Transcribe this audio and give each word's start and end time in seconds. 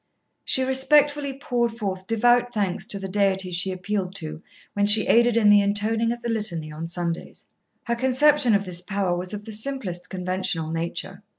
She 0.43 0.63
respectfully 0.63 1.31
poured 1.37 1.73
forth 1.77 2.07
devout 2.07 2.51
thanks 2.51 2.87
to 2.87 2.97
the 2.97 3.07
Deity 3.07 3.51
she 3.51 3.71
appealed 3.71 4.15
to 4.15 4.41
when 4.73 4.87
she 4.87 5.05
aided 5.05 5.37
in 5.37 5.47
the 5.51 5.61
intoning 5.61 6.11
of 6.11 6.23
the 6.23 6.29
Litany 6.29 6.71
on 6.71 6.87
Sundays. 6.87 7.45
Her 7.83 7.95
conception 7.95 8.55
of 8.55 8.65
this 8.65 8.81
Power 8.81 9.15
was 9.15 9.31
of 9.31 9.45
the 9.45 9.51
simplest 9.51 10.09
conventional 10.09 10.71
nature. 10.71 11.21